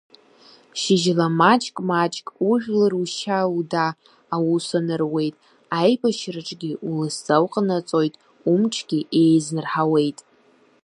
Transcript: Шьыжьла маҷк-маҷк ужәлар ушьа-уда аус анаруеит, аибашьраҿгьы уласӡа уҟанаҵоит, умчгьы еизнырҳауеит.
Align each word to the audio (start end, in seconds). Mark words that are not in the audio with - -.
Шьыжьла 0.79 1.27
маҷк-маҷк 1.39 2.27
ужәлар 2.49 2.93
ушьа-уда 3.01 3.87
аус 4.35 4.67
анаруеит, 4.77 5.35
аибашьраҿгьы 5.79 6.71
уласӡа 6.89 7.35
уҟанаҵоит, 7.43 8.13
умчгьы 8.51 8.99
еизнырҳауеит. 9.19 10.19